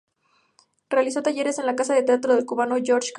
Realizó 0.89 1.21
talleres 1.21 1.59
en 1.59 1.67
La 1.67 1.75
Casa 1.75 1.93
del 1.93 2.05
Teatro 2.05 2.33
del 2.33 2.47
cubano 2.47 2.73
Jorge 2.83 3.09
Cao. 3.09 3.09